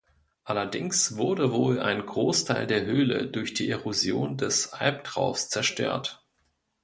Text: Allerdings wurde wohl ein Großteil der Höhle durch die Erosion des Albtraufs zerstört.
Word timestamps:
Allerdings 0.45 1.15
wurde 1.17 1.51
wohl 1.53 1.79
ein 1.79 2.03
Großteil 2.03 2.65
der 2.65 2.85
Höhle 2.87 3.27
durch 3.27 3.53
die 3.53 3.69
Erosion 3.69 4.35
des 4.35 4.73
Albtraufs 4.73 5.49
zerstört. 5.49 6.25